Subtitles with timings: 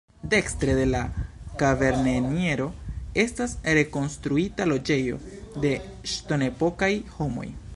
[0.33, 1.01] Dekstre de la
[1.63, 2.67] kavernenirejo
[3.25, 5.21] estas rekonstruita loĝejo
[5.67, 5.75] de
[6.15, 7.47] ŝtonepokaj homoj.